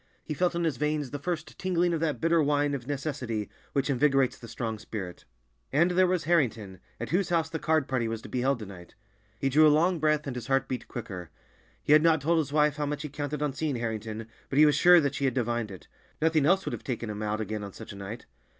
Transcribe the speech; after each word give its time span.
He 0.23 0.33
felt 0.33 0.55
in 0.55 0.63
his 0.63 0.77
veins 0.77 1.11
the 1.11 1.19
first 1.19 1.59
tingling 1.59 1.93
of 1.93 1.99
that 1.99 2.19
bitter 2.19 2.41
wine 2.41 2.73
of 2.73 2.87
necessity 2.87 3.51
which 3.73 3.87
invigorates 3.87 4.35
the 4.35 4.47
strong 4.47 4.79
spirit. 4.79 5.25
And 5.71 5.91
there 5.91 6.07
was 6.07 6.23
Harrington, 6.23 6.79
at 6.99 7.09
whose 7.09 7.29
house 7.29 7.51
the 7.51 7.59
card 7.59 7.87
party 7.87 8.07
was 8.07 8.19
to 8.23 8.27
be 8.27 8.41
held 8.41 8.57
to 8.61 8.65
night. 8.65 8.95
He 9.37 9.47
drew 9.47 9.67
a 9.67 9.69
long 9.69 9.99
breath, 9.99 10.25
and 10.25 10.35
his 10.35 10.47
heart 10.47 10.67
beat 10.67 10.87
quicker. 10.87 11.29
He 11.83 11.93
had 11.93 12.01
not 12.01 12.19
told 12.19 12.39
his 12.39 12.51
wife 12.51 12.77
how 12.77 12.87
much 12.87 13.03
he 13.03 13.09
counted 13.09 13.43
on 13.43 13.53
seeing 13.53 13.75
Harrington, 13.75 14.25
but 14.49 14.57
he 14.57 14.65
was 14.65 14.73
sure 14.73 14.99
that 14.99 15.13
she 15.13 15.25
had 15.25 15.35
divined 15.35 15.69
it—nothing 15.69 16.47
else 16.47 16.65
would 16.65 16.73
have 16.73 16.83
taken 16.83 17.11
him 17.11 17.21
out 17.21 17.39
again 17.39 17.63
on 17.63 17.71
such 17.71 17.93
a 17.93 17.95
night. 17.95 18.25